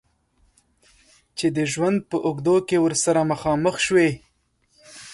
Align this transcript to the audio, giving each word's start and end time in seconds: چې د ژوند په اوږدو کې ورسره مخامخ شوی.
چې 1.37 1.47
د 1.55 1.57
ژوند 1.71 1.97
په 2.09 2.17
اوږدو 2.25 2.55
کې 2.67 2.77
ورسره 2.85 3.21
مخامخ 3.31 3.75
شوی. 3.85 4.09